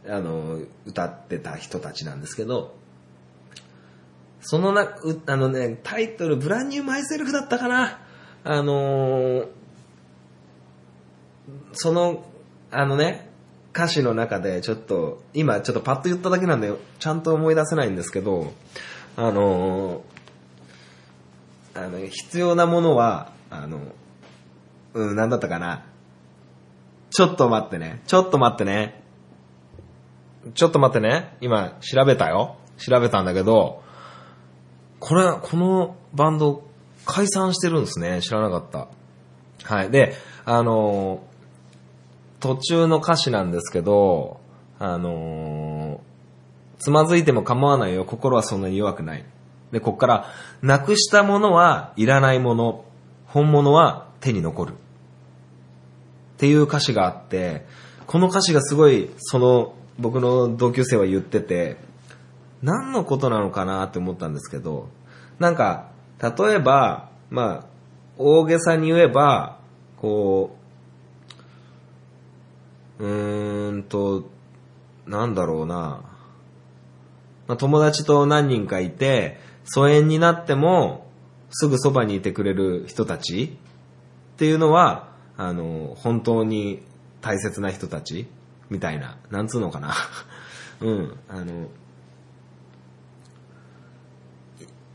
[0.08, 2.76] あの、歌ってた人たちなんですけど、
[4.42, 8.00] そのな、あのね、タイトル、ブランニューマイセルフだったかな
[8.44, 9.48] あのー
[11.74, 12.26] その、
[12.72, 13.30] あのね、
[13.74, 18.54] 歌詞の中でちょっと、今ちょっとパッと言っただけなんで、ちゃんと思い出せないんですけど、
[19.18, 20.04] あの
[21.74, 23.80] あの、必要なものは、あの、
[24.94, 25.86] うん、なんだったかな。
[27.10, 28.02] ちょっと待ってね。
[28.08, 29.04] ちょっと待ってね。
[30.54, 31.38] ちょっと待ってね。
[31.42, 32.58] 今、調べたよ。
[32.78, 33.84] 調べたんだけど、
[35.00, 36.64] これ、このバンド、
[37.06, 38.22] 解散してるんですね。
[38.22, 38.88] 知らなかった。
[39.64, 39.92] はい。
[39.92, 41.24] で、あの
[42.40, 44.40] 途中の歌詞なんですけど、
[44.80, 46.15] あのー
[46.80, 48.06] つまずいても構わないよ。
[48.06, 49.26] 心はそんなに弱くない。
[49.72, 50.28] で、こっから、
[50.62, 52.86] なくしたものはいらないもの。
[53.28, 54.72] 本物は手に残る。
[54.72, 54.76] っ
[56.38, 57.66] ていう歌詞があって、
[58.08, 61.78] この歌詞がすごい、その、僕の同級生は言ってて、
[62.62, 64.90] 何のことなのかなって思ったんですけど、
[65.40, 65.90] なんか、
[66.22, 67.66] 例えば、まあ、
[68.18, 69.60] 大げさに言えば、
[69.98, 70.56] こ
[73.00, 74.30] う、うーんと、
[75.06, 76.02] なんだろうな。
[77.48, 81.06] まあ、友達と何人かいて、疎遠になっても、
[81.50, 83.58] すぐそばにいてくれる人たち
[84.34, 86.84] っていうのは、あの、本当に
[87.22, 88.28] 大切な人たち
[88.70, 89.18] みたいな。
[89.32, 89.94] なんつうのかな。
[90.82, 91.18] うん。
[91.30, 91.68] あの、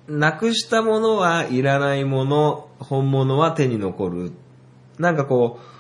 [0.08, 4.32] なくしたものはいらないもの、本物は手に残る。
[4.98, 5.70] なんかこう、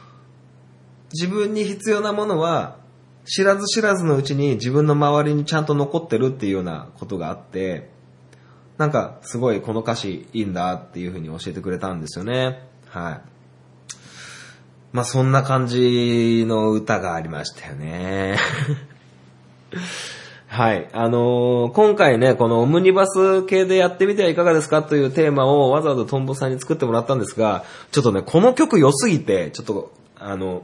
[1.12, 2.79] 自分に必要なものは、
[3.24, 7.90] 知らず知らずのうちに自分の周りにちゃんと残ってるっていうようなことがあって、
[8.78, 12.62] なんかすごいこの歌詞いいんだっていうふうに教えてくれたんですよね。
[12.88, 13.20] はい。
[14.92, 18.38] まあそんな感じの歌がありましたよね。
[20.48, 20.88] はい。
[20.92, 30.62] あのー今回ね、このオムニバス系でやってみてはいかがですかというテーマをわざわざトンボさんに作ってもらったんですが、ちょっとね、この曲良すぎて、ちょっと、あの、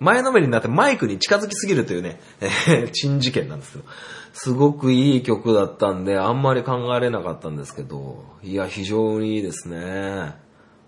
[0.00, 2.48] 前のめりになってマイクに近づきすぎるというね、え
[2.88, 3.84] ー珍事件なんですけど、
[4.32, 10.34] すごくいい曲だったんで、あんまり考えれなかったんですけど、いや、非常にいいですね。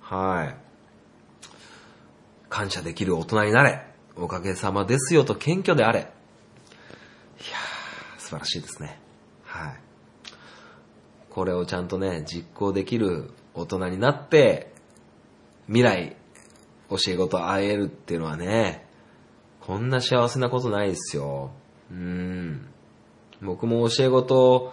[0.00, 0.56] はい。
[2.48, 3.86] 感謝できる大人になれ。
[4.16, 6.00] おかげさまですよと謙虚であれ。
[6.00, 9.00] いやー、素晴らしいですね。
[9.44, 9.74] はい。
[11.30, 14.72] これをちゃんとね、実行できる大人になって、
[15.66, 16.16] 未来、
[16.90, 18.86] 教え子と会えるっていうのはね、
[19.70, 21.52] こんな幸せなことないですよ。
[21.92, 22.66] うん。
[23.40, 24.72] 僕も教え子と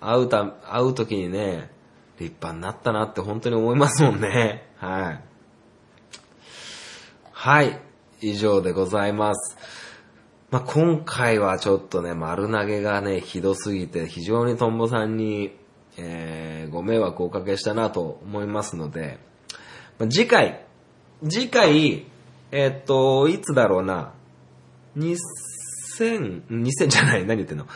[0.00, 1.70] 会うた、会う時にね、
[2.18, 4.70] 立派になったなって本当に思いますもんね。
[4.80, 5.24] はい。
[7.30, 7.78] はい。
[8.22, 9.58] 以上でございます。
[10.50, 15.54] まあ、今回はちょっとね、丸投げがね、ひどすぎて、非常にトンボさんに、
[15.98, 19.18] えー、ご迷惑をおかけしたなと思いますので、
[19.98, 20.64] まあ次回、
[21.28, 22.06] 次回、
[22.50, 24.14] えーっと、いつだろうな、
[24.96, 27.66] 2000、2000じゃない、何言ってんの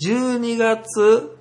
[0.00, 1.36] ？12月、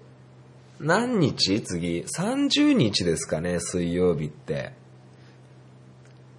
[0.79, 1.61] 何日？
[1.61, 4.73] 次 ?30 日ですかね、水曜日って。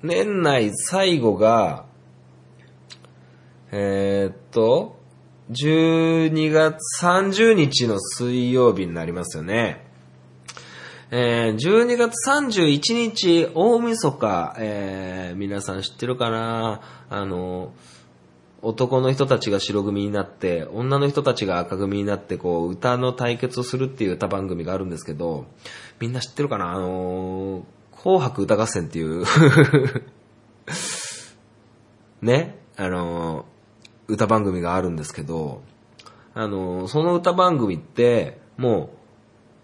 [0.03, 1.87] 年内最後が、
[3.71, 5.01] えーっと、
[5.51, 9.87] 12月30日の水曜日になりますよね。
[11.11, 16.81] えー、12月31日、大晦日、えー、皆さん知ってるかな？
[17.11, 17.73] あの、
[18.65, 25.47] 男の人たちが白組になって、女の人たちが赤組になって、こう、歌の対決をするっていう歌番組があるんですけど、
[25.99, 26.71] みんな知ってるかな？
[26.71, 27.63] あのー、
[28.01, 29.25] 紅白歌合戦っていう、
[32.23, 35.63] ね、あのー、歌番組があるんですけど、
[36.33, 38.91] あのー、その歌番組って、も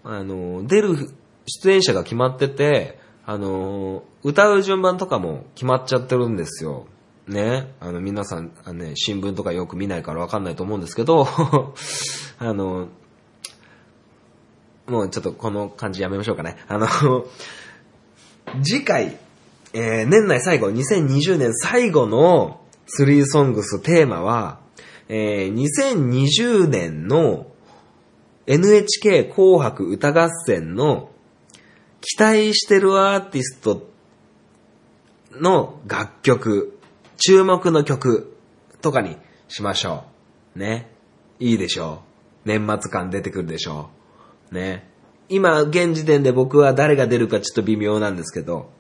[0.05, 0.97] う、あの、出る
[1.47, 6.87] 出演者が決まってて、あの、歌う順番とかも決まっちゃってるんですよ。
[7.29, 7.73] ね。
[7.81, 11.27] あの、皆さん、あのね、新聞とかよく見ないからわかんないと思うんですけど、
[12.39, 12.89] あの、
[14.87, 16.57] もうちょっとこの感じやめましょうかね。
[16.67, 16.87] あの、
[18.63, 19.19] 次回、
[19.75, 22.61] えー年内最後、2020年最後の
[22.99, 24.61] 3ソングステーマは、
[25.09, 27.47] えー2020年の
[28.47, 31.11] NHK 紅白歌合戦の
[32.01, 33.91] 期待してるアーティスト
[35.33, 36.78] の楽曲、
[37.19, 38.35] 注目の曲
[38.81, 40.05] とかにしましょ
[40.57, 40.59] う。
[40.59, 40.91] ね。
[41.41, 42.03] いいでしょ
[42.47, 42.49] う。
[42.49, 43.91] 年末感出てくるでしょ
[44.51, 44.55] う。
[44.55, 44.89] ね。
[45.29, 48.71] 今、現時点で僕は誰が出るかちょっと微妙なんですけど、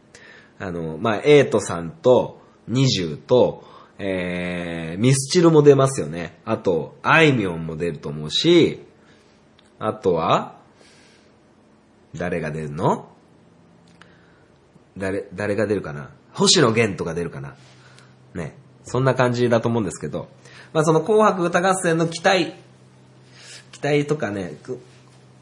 [0.58, 3.64] あの、まあ、エイトさんと、ニジューと、
[3.98, 6.40] えー、ミスチルも出ますよね。
[6.44, 8.80] あと、あいみょんも出ると思うし、
[9.78, 10.56] あとは、
[12.14, 13.08] 誰が出るの？
[14.96, 16.10] 誰、誰が出るかな？
[16.32, 17.56] 星野源とか出るかな？
[18.34, 18.56] ね。
[18.84, 20.28] そんな感じだと思うんですけど、
[20.72, 22.54] まあその紅白歌合戦の期待、
[23.72, 24.54] 期待とかね、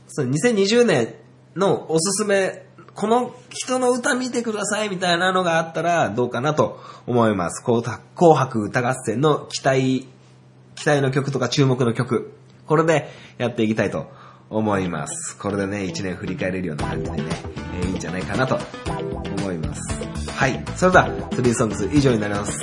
[0.09, 1.15] その2020年
[1.55, 7.63] のおすすめ、この人の歌見てくださいみたいなのがあったらどうかなと思います。
[7.63, 10.09] 紅白紅白歌合戦の期待、
[10.75, 12.33] 期待の曲とか注目の曲。
[12.67, 14.11] これでやっていきたいと
[14.51, 15.37] 思います。
[15.39, 17.25] これでね、一年振り返れるような感じでね、
[17.81, 18.59] えーいいんじゃないかなと
[19.41, 19.96] 思います。
[20.37, 20.63] はい。
[20.77, 22.61] それでは、トリーソングス以上になります。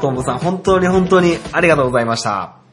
[0.00, 2.65] トンボさん、本当に本当にありがとうございました。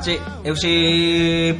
[0.00, 1.54] ッチ FC!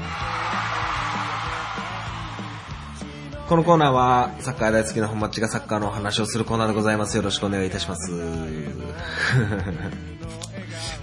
[3.49, 7.17] このコーナーは、サッカー大好きな本マッチがサッカーのお話をするコーナーでございます。
[7.17, 8.13] よろしくお願いいたします。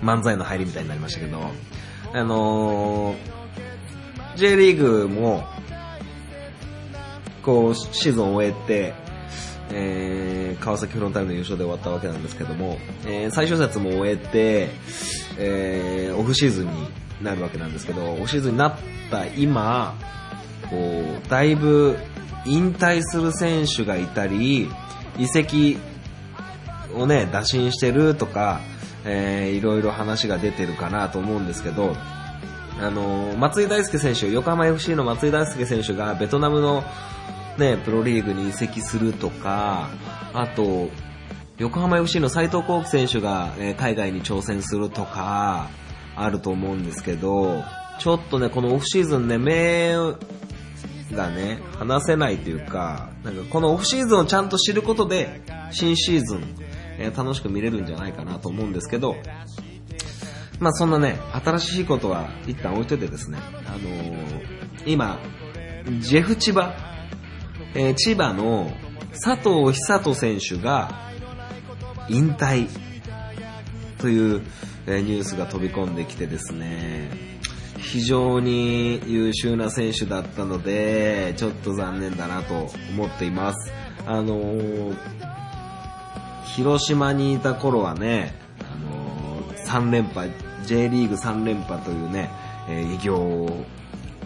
[0.02, 1.52] 漫才の入りみたいになりましたけど、
[2.14, 5.44] あのー、J リーグも、
[7.44, 8.96] こう、シーズンを終えて、
[9.70, 14.70] えー、川崎フロンターレの優勝で終わったわけなんですけども、えー最終節も終えて、
[15.38, 16.88] えーオフシーズンに
[17.22, 18.76] なるわけなんですけど、オシーズンになっ
[19.10, 19.96] た今、
[20.70, 21.98] こう、だいぶ
[22.46, 24.70] 引退する選手がいたり、
[25.18, 25.78] 移籍
[26.96, 28.62] をね、打診してるとか、
[29.06, 31.96] えーいろいろ話が出てるかなと思うんですけど、
[32.80, 36.84] あのー松井大輔選手、横浜 FC の松井大輔選手がベトナムの
[37.58, 39.90] ね、プロリーグに移籍するとか、
[40.34, 40.90] あと、
[41.58, 45.70] 横浜 FC の斉藤幸輝選手が、え海外に挑戦するとか、
[46.18, 47.64] あると思うんですけど、
[48.00, 49.94] ちょっとね、このオフシーズンね、目
[51.14, 56.56] がね、離せないというか、なんかこのオフシーズンをちゃんと知ることで、新シーズン、
[57.00, 59.16] えー楽しく見れるんじゃないかなと思うんですけど、
[60.60, 64.48] まあそんなね、新しいことは一旦置いといてですね、あのー
[64.86, 65.20] 今、
[66.00, 66.74] ジェフ千葉、
[67.76, 68.72] えー千葉の
[69.12, 71.12] 佐藤久人選手が
[72.10, 72.68] 引退
[74.00, 74.42] という、
[74.88, 77.10] えニュースが飛び込んできてですね、
[77.78, 83.72] 非常に優秀な選手だったので、ちょっと残念だなと思っています。
[84.06, 84.96] あのー
[86.56, 90.32] 広島にいた頃はね、あのー3連覇、
[90.66, 92.32] J リーグ3連覇というね、
[92.70, 93.18] えー偉業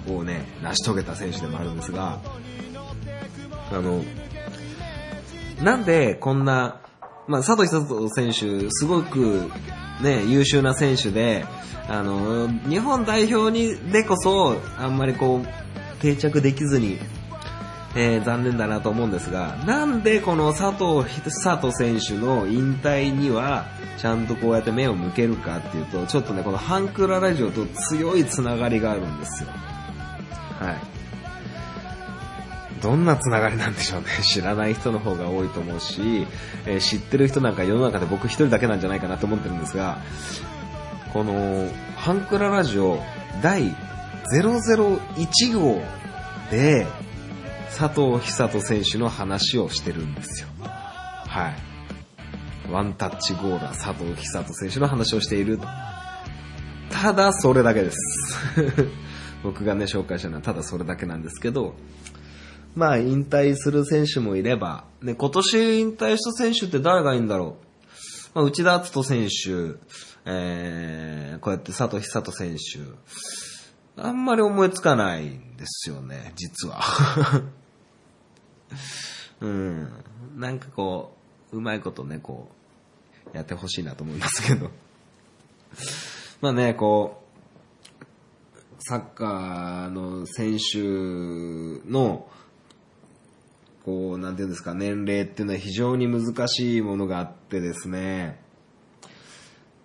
[0.08, 2.20] をね、成し遂げた選手でもあるんですが、
[3.72, 4.04] あの、
[5.64, 6.82] なんでこんな、
[7.28, 9.50] まあ、佐藤久人選手、すごく
[10.02, 11.46] ね、優秀な選手で、
[11.88, 16.98] あの、日本代表にでこそ、あんまりこう、定着できずに、
[17.96, 23.66] えー残念だなと思うんですが、なんでこの佐藤久人選手の引退には、
[23.98, 29.50] ちゃんとこうやって目を向けるかっていうと、ちょっとね、このハンクララジオと強いつながりがあるんですよ。
[30.60, 30.91] はい。
[32.82, 34.08] どんなつながりなんでしょうね。
[34.24, 36.28] 知らない人の方が多いと思うし、
[36.66, 40.00] えー知ってる人なんか世の中で僕一人だけなんじゃないかなと思ってるんですが、
[41.14, 43.02] この、ハンクララジオ
[43.42, 43.76] 第
[44.34, 45.82] 001号
[46.50, 46.88] で、
[47.78, 50.48] 佐藤久人選手の話をしてるんですよ。
[50.62, 52.72] はい。
[52.72, 55.60] ワンタッチゴーラー佐藤久人選手の話をしている。
[56.90, 57.98] ただそれだけです。
[59.44, 61.76] 僕がね、紹介したのはただそれだけなんですけど、
[62.76, 67.58] まあ、引退する選手もいれば、ね、今年引退した選手って誰がいいんだろ
[68.34, 68.34] う。
[68.34, 69.78] まあ、内田篤人選手、
[70.26, 76.80] えー、こうやって佐藤久人選手、あんまり思いつかないんですよね、実は。
[79.42, 79.92] うん。
[80.38, 81.18] なんかこ
[81.52, 82.50] う、うまいことね、こ
[83.34, 84.72] う、やってほしいなと思いますけど。
[86.42, 87.22] まあね、こう、
[88.80, 90.80] サッカーの選手
[91.90, 92.30] の、
[93.86, 98.40] こう、なんていうんですか、年齢っていうのは非常に難しいものがあってですね、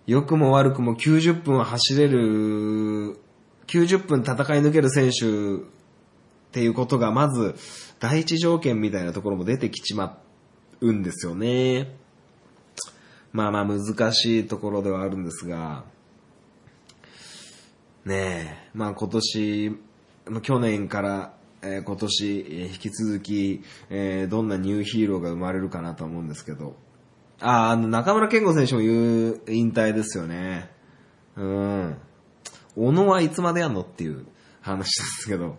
[0.05, 3.17] 良くも悪くも90分走れる、
[3.67, 5.59] 90分戦い抜ける選手っ
[6.51, 7.55] ていうことがまず
[7.99, 10.17] 第一条件みたいなところも出てきちま
[10.79, 11.95] うんですよね。
[13.33, 15.83] まあまあ難しいところではあるんですが、
[18.05, 19.77] ねえ、まあ今年、
[20.41, 26.75] 去年から、えー今年、引き続き、えーどんなニューヒーローが生まれるかなと思うんですけど、
[27.39, 30.69] あ、あの中村健吾選手も言う引退ですよね。
[31.35, 31.97] うん。
[32.75, 34.25] 小野はいつまでやんのっていう
[34.61, 35.57] 話ですけど、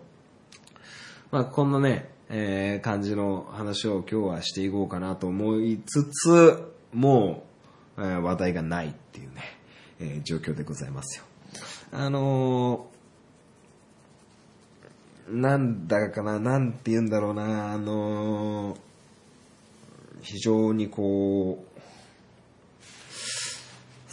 [1.31, 7.43] まあこんなね、えー感じの話を今日はしていこうかなと思いつつ、も
[7.97, 9.41] う、えー話題がないっていうね、
[9.99, 11.25] えー状況でございますよ。
[11.91, 12.88] あの
[15.31, 18.79] なんだかな、なんて言うんだろうな、あのー
[20.21, 21.79] 非常にこう、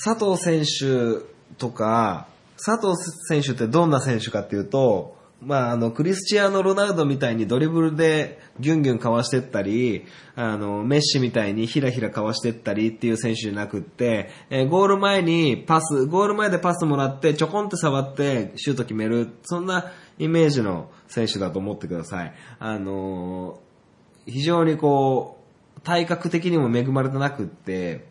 [0.03, 1.25] 佐藤選手
[1.59, 2.29] とか、
[2.64, 2.95] 佐藤
[3.29, 22.35] 選手ってどんな選手かっていうと、まあ、あの、クリスチアーノ・ロナウドみたいにドリブルでギュンギュンかわしてったり、あの、メッシみたいにひらひらかわしてったりっていう選手じゃなくって、えーゴール前にパス、ゴール前でパスもらって、ちょこんって触ってシュート決める、そんなイメージの選手だと思ってください。
[22.59, 23.67] あのー
[24.29, 25.41] 非常にこ
[25.77, 28.09] う、体格的にも恵まれてなくって、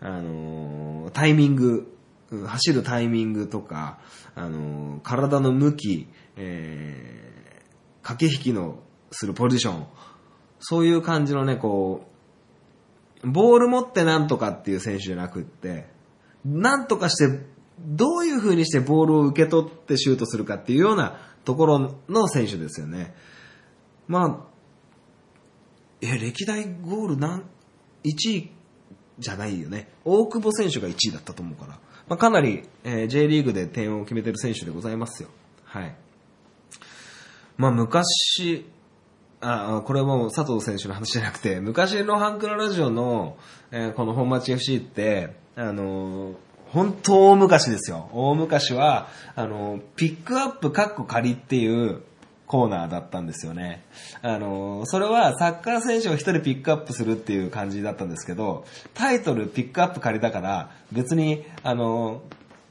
[0.00, 1.96] あのータイミング、
[2.46, 3.98] 走るタイミングとか、
[4.34, 7.24] あのー体の向き、えー
[8.02, 8.80] 駆け引きの
[9.10, 9.86] するポジション、
[10.60, 12.06] そういう感じのね、こ
[13.22, 15.88] う、ボール持ってなんとかっていう選手じゃなくって、
[16.44, 17.46] なんとかして、
[17.80, 23.14] どういう風にしてボールを受け取ってシュートするかっていうようなところの選手ですよね。
[24.06, 24.54] まあ、
[26.00, 27.44] え、歴代ゴール何、
[28.04, 28.50] 1位
[29.18, 29.88] じゃないよね。
[30.04, 31.78] 大久保選手が1位だったと思うから。
[32.08, 35.28] まあ、かなり、えー J リーグで点を決めてる選手でございますよ。
[35.64, 35.96] はい。
[37.56, 38.66] まあ、昔、
[39.40, 43.36] あ、あこれはもう佐藤選手の話じゃなくて、昔のハンクララジオの、
[43.70, 46.34] えーこの本町 FC って、あのー
[46.74, 48.08] 本当大昔ですよ。
[48.12, 49.06] 大昔は、
[49.36, 52.02] あのピックアップカッコ仮っていう
[52.48, 53.84] コーナーだったんですよね。
[54.22, 62.22] あのそれはサッカー選手を一人ピックアップするっていう感じだったんですけど、タイトルピックアップ仮だから、別に、あの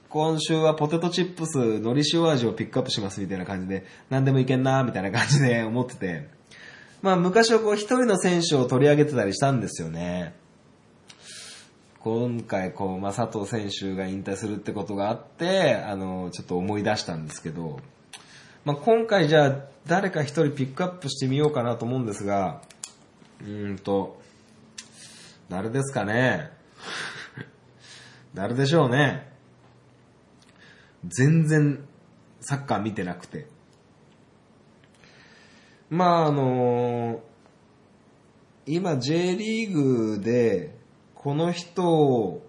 [0.10, 6.28] 今週はポテトチップス、海苔塩味をピックアップしますみたいな感じで、何でもいけんなみたいな感じで思ってて、
[7.01, 10.34] まあ昔はこう一人の選手を取り上げてたりしたんですよね。
[12.04, 17.80] 今回こう、まあ佐藤選手が引退するってことがあって、あの、ちょっと思い出したんですけど、
[18.66, 19.56] まあ今回じゃあ
[19.88, 22.62] 誰か一人ピックアップしてみようかなと思うんですが、
[23.39, 24.22] うーんと、
[25.47, 26.51] 誰ですかね？
[28.34, 29.32] 誰でしょうね？
[31.06, 31.86] 全然
[32.41, 33.47] サッカー見てなくて。
[35.89, 37.22] まああの
[38.66, 40.83] 今 J リーグで
[41.24, 42.46] この人を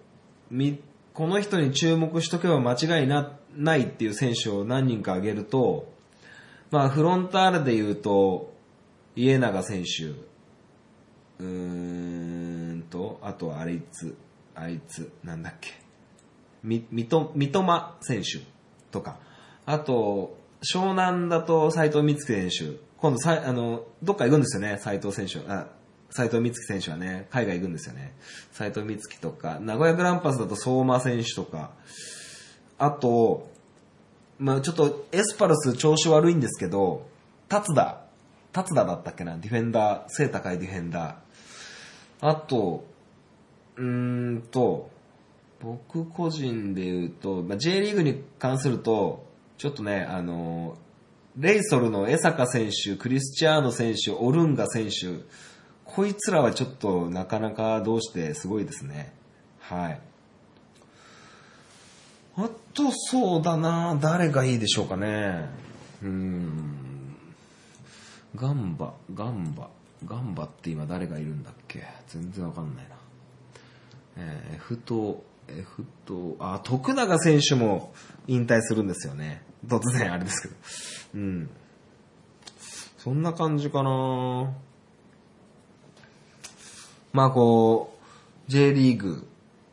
[0.51, 0.79] み
[1.13, 5.91] この人に注目しとけば間違いなないっていう選手を何人か挙げると、
[6.71, 8.53] まあフロンターレで言うと
[9.15, 10.07] 家長選手、
[11.39, 14.17] うーんと、あとあいつ、
[14.53, 15.71] あいつ、なんだっけ。
[16.63, 18.45] み、みと、三笘選手
[18.91, 19.19] とか、
[19.65, 25.39] あと、湘南だと斉藤光希選手、今度さ、あの、どっか行くんですよね、斉藤選手。
[25.49, 25.67] あ、
[26.09, 28.13] 斉藤光希選手はね、海外行くんですよね。
[28.51, 31.71] 斉藤光希とか、名古屋グランパスだと相馬選手とか、
[32.77, 33.49] あと、
[34.37, 37.07] まあちょっとエスパルス調子悪いんですけど、
[37.47, 38.01] 達田、
[38.51, 42.29] 達田だったっけな、ディフェンダー、背高いディフェンダー。
[42.29, 42.85] あと、
[43.77, 44.89] うーんと、
[45.59, 49.25] 僕個人で言うと、まあ、J リーグに関すると、
[49.57, 50.77] ちょっとね、あの、
[51.37, 55.23] レイソルの江坂選手、クリスチアーノ選手、オルンガ選手、
[55.85, 59.13] こいつらはちょっとなかなかどうしてすごいですね。
[59.59, 59.99] はい。
[62.37, 65.49] あと、そうだな誰がいいでしょうかね。
[66.03, 66.75] うーん。
[68.35, 69.69] ガンバ、ガンバ、
[70.05, 72.95] ガンバって今誰がいるんだっけ全然わかんないな。
[74.17, 77.93] えー、F と、F と、あ、徳永選手も
[78.27, 79.43] 引退するんですよね。
[79.65, 80.55] 突然あれですけど。
[81.15, 81.49] うん。
[82.97, 84.51] そんな感じかな
[87.15, 87.93] まあこ
[88.47, 89.25] う、J リーグ、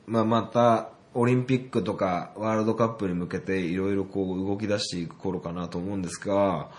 [0.06, 6.70] まあまた、オリンピックとかワールドカップに向けていろいろこう動き出していく頃かなと思うんですが、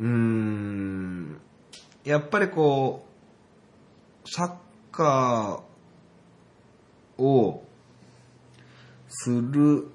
[0.00, 1.40] うーん、
[2.02, 3.06] やっぱりこ
[4.24, 4.54] う、サッ
[4.90, 7.62] カーを
[9.08, 9.86] する、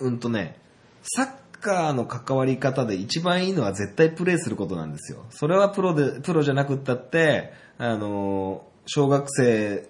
[0.00, 0.58] うんとね、
[1.04, 5.24] サッカーの関わり方で一番いいのは絶対プレーすることなんですよ。
[5.30, 9.88] それはプロで、プロじゃなくったって、あの、小学生、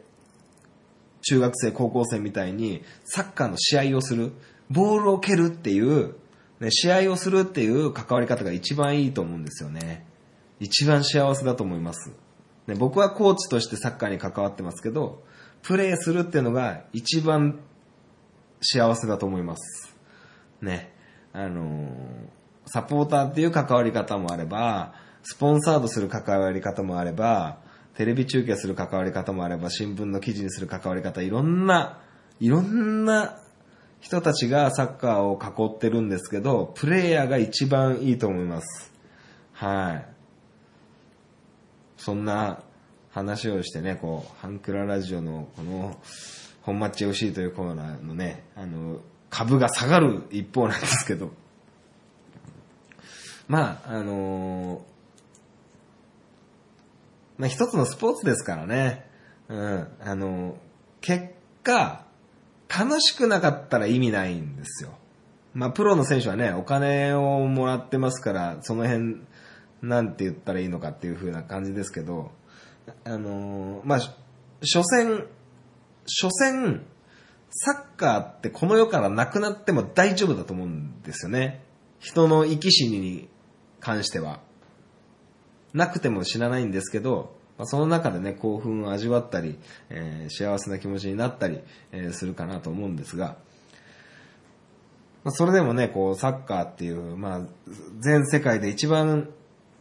[1.23, 4.33] 中学生、高校生みたいにサッカーの試合をする、
[4.71, 6.15] ボールを蹴るっていう、
[6.61, 10.07] ね、試合をするっていう関わり方が一番いいと思うんですよね。
[10.61, 12.13] 一番幸せだと思います。
[12.67, 15.23] ね、僕はコーチとしてサッカーに関わってますけど、
[15.63, 17.61] プレーするっていうのが一番
[18.61, 19.97] 幸せだと思います。
[20.61, 20.93] ね。
[21.33, 27.59] あのーサポーターっていう関わり方もあれば、スポンサードする関わり方もあれば、
[27.97, 32.01] テレビ中継する関わり方もあれば、新聞の記事にする関わり方、いろんな、
[32.41, 33.39] いろんな
[34.01, 38.93] 人たちがサッカーを囲ってるんですけど、プレイヤーが一番いいと思います。
[39.53, 40.07] はい。
[41.99, 42.63] そんな
[43.11, 46.01] 話をしてね、こう、ハンクララジオのこの、
[46.63, 51.31] 本マッチ FC というコーナーのね、あの、株が下がる一方なんですけど、
[53.49, 54.92] まあ、あのー
[57.43, 59.05] まあ一つのスポーツですからね、
[59.49, 60.59] うん、あの
[61.01, 61.35] 結
[61.65, 62.07] 果、
[62.69, 64.91] 楽しくなかったら意味ないんですよ。
[65.53, 69.23] まあ、プロの選手はね、お金をもらってますから、その辺、
[69.83, 72.31] なんて言ったらいいのかっていう風な感じですけど、
[73.03, 74.01] あのまあ、
[74.63, 75.27] 所詮、
[76.07, 76.87] 所詮、
[77.51, 81.65] サッカーってこの世からなくなっても大丈夫だと思うんですよね。
[81.99, 83.29] 人の生き死にに
[83.81, 84.52] 関しては。
[85.75, 89.59] なくても知らないんですけど、まあ、その中でね、興奮を味わったり、
[89.91, 91.61] えー幸せな気持ちになったり、
[91.93, 93.37] えーするかなと思うんですが、
[95.25, 97.41] まあ、それでもね、こう、サッカーっていう、まあ、
[98.01, 99.31] 全世界で一番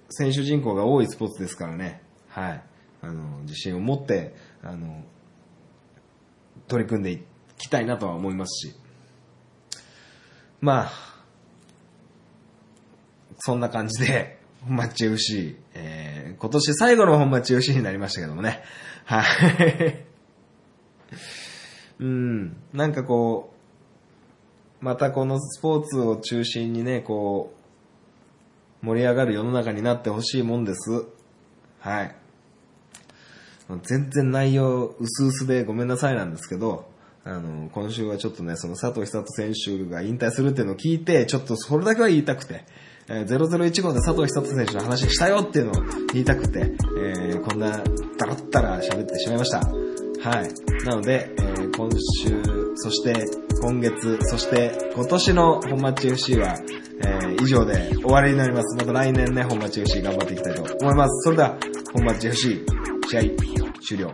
[0.10, 2.64] 選手人口が多いスポーツですからね、はい。
[3.02, 5.04] あの、自信を持って、あの、
[6.68, 7.24] 取り組んでい
[7.58, 8.76] きたいなとは思いますし、
[10.60, 10.92] まあ、
[13.39, 18.62] そんな感じで、本マッチ FC、えー、今年最後の本マッチ FC になりましたけどもね。
[19.05, 19.26] はい。
[21.99, 23.53] うん、なんかこ
[24.82, 27.53] う、またこのスポーツを中心にね、こ
[28.82, 31.05] う、盛り上がる世の中になってほしいもんです。
[31.80, 32.16] はい。
[33.84, 36.89] 全然内容薄々でごめんなさいなんですけど、
[37.24, 42.66] あの、今週はちょっとね、その佐藤久人選手が引退するっていうのを聞いて、ちょっとそれだけは言いたくて、
[43.14, 45.74] えー001号で佐藤久人選手の話したよっていうのを
[46.14, 46.59] 言いたくて、
[46.97, 47.72] えーこんな
[48.18, 49.59] ダラッダラ喋ってしまいました。
[49.59, 49.66] は
[50.45, 50.86] い。
[50.86, 52.41] なので、えー今週、
[52.76, 53.14] そして
[53.62, 56.55] 今月、そして今年の本マッチ FC は、
[57.03, 58.76] えー以上で終わりになります。
[58.78, 61.24] また来年ね、本マッチ FC 頑張っていきたいと思います。
[61.24, 61.57] それでは、
[61.93, 62.64] 本マッチ FC、
[63.09, 63.22] 試合
[63.86, 64.14] 終了。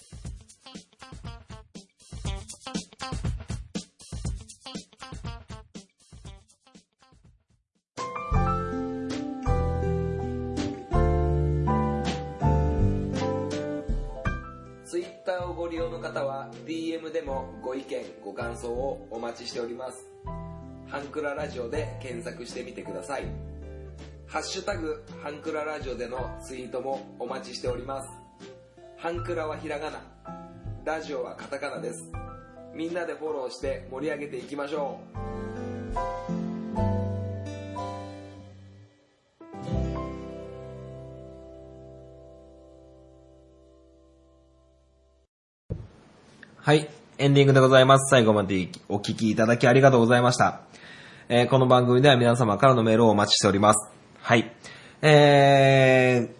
[16.11, 20.09] ご利用の方は DM でもご意見ご感想をお待ちしております
[20.87, 23.25] ハンクララジオで検索してみてください
[24.27, 28.09] ハッシュタグ、ハンクララジオでのツイートもお待ちしております。
[28.95, 29.99] ハンクラはひらがな、
[30.85, 32.09] ラジオはカタカナです。
[32.73, 35.01] みんなでフォローして盛り上げていきましょ
[35.37, 35.40] う。
[46.71, 46.89] はい。
[47.17, 48.09] エンディングでございます。
[48.09, 50.61] 最後までお聞きいただきありがとうございました。
[51.27, 53.91] えーこの番組では皆様からのメールをお待ちしております。
[54.21, 54.55] はい。
[55.01, 56.33] えー、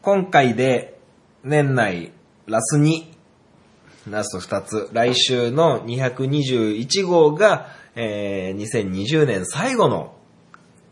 [0.00, 0.98] 今回で
[1.44, 2.12] 年内
[2.46, 3.08] ラス2、
[4.08, 10.14] ラスト2つ、来週の221号が、えー、2020年最後の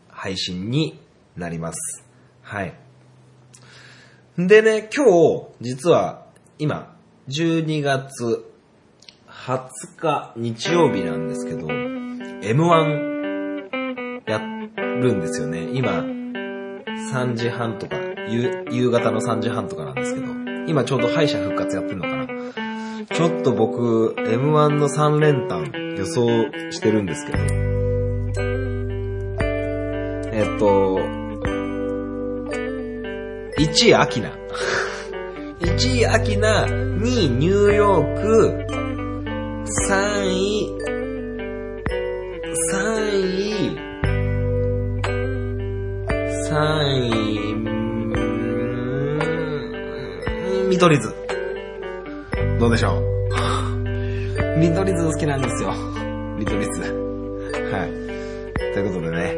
[0.07, 0.99] 配信に
[1.35, 2.05] なります。
[2.43, 2.75] はい。
[4.37, 6.27] でね、今日、実は、
[6.59, 6.95] 今、
[7.27, 8.46] 12月
[9.47, 14.39] 20日日曜日なんですけど、M1 や
[14.75, 15.69] るんですよね。
[15.71, 16.03] 今、
[17.13, 17.95] 3時半とか、
[18.27, 20.27] 夕夕方の3時半とかなんですけど、
[20.67, 22.27] 今ちょうど敗者復活やってるのかな。
[23.05, 26.27] ちょっと僕、M1 の3連単予想
[26.73, 27.37] してるんですけど、
[30.33, 30.99] えっと、
[33.57, 34.33] 1位アキナ。
[35.61, 38.76] 1位アキナ、2位ニューヨーク、
[39.67, 40.71] 3位、
[42.71, 43.75] 3位、
[46.49, 47.11] 3位、
[47.51, 51.13] うーん見取り図。
[52.59, 53.01] どうでしょう
[54.57, 55.73] 見取り図好きなんですよ。
[56.37, 56.81] 見取り図。
[57.69, 57.91] はい。
[58.73, 59.33] ということでね、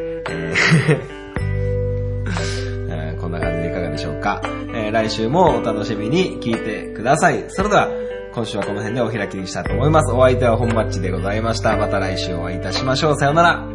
[2.88, 4.40] えーこんな感じでいかがでしょうか。
[4.74, 7.44] えー来週もお楽しみに聞いてください。
[7.48, 7.88] それでは、
[8.32, 10.12] 今週はこの辺でお開きにしたいと思います。
[10.12, 11.76] お相手は本マッチでございました。
[11.76, 13.16] また来週お会いいたしましょう。
[13.16, 13.66] さよなら。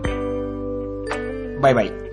[1.61, 2.04] バイバイ。